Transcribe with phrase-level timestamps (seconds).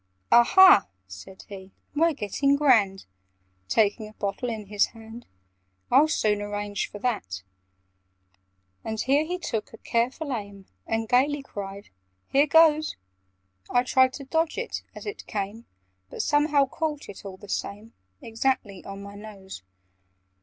[0.31, 3.05] "Aha," said he, "we're getting grand!"
[3.69, 5.27] (Taking a bottle in his hand)
[5.91, 7.43] "I'll soon arrange for that!"
[8.83, 11.89] And here he took a careful aim, And gaily cried
[12.29, 12.95] "Here goes!"
[13.69, 15.67] I tried to dodge it as it came,
[16.09, 17.93] But somehow caught it, all the same,
[18.23, 19.61] Exactly on my nose.